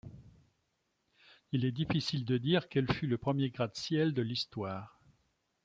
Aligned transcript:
Il 1.51 1.63
est 1.63 1.71
difficile 1.71 2.25
de 2.25 2.39
dire 2.39 2.69
quel 2.69 2.91
fut 2.91 3.05
le 3.05 3.19
premier 3.19 3.51
gratte-ciel 3.51 4.15
de 4.15 4.23
l’Histoire. 4.23 4.99